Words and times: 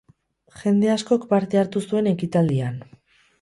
Jende 0.61 0.89
askok 0.93 1.27
parte 1.33 1.61
hartu 1.61 1.83
zuen 1.85 2.11
ekitaldian. 2.13 2.81